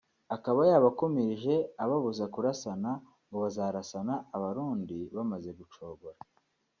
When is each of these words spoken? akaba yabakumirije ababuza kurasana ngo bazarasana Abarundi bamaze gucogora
akaba 0.35 0.59
yabakumirije 0.71 1.55
ababuza 1.83 2.25
kurasana 2.33 2.91
ngo 3.27 3.37
bazarasana 3.43 4.13
Abarundi 4.35 4.97
bamaze 5.15 5.49
gucogora 5.59 6.17